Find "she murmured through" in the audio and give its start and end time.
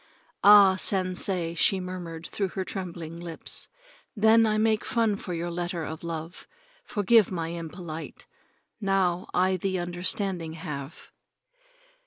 1.53-2.47